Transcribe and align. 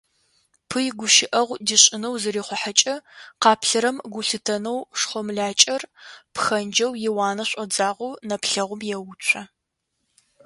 Пый 0.69 0.87
гущыӏэгъу 0.99 1.55
дишӏынэу 1.67 2.15
зырихъухьэкӏэ 2.21 2.95
къаплъэрэм 3.41 3.97
гу 4.11 4.21
лъитэнэу 4.27 4.79
шхомлакӏэр 4.99 5.83
пхэнджэу 6.33 6.93
иуанэ 7.07 7.43
шӏодзагъэу, 7.49 8.17
нэплъэгъум 8.27 8.81
еуцо. 8.95 9.41